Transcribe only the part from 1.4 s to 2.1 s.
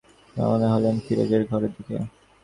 ঘরের দিকে।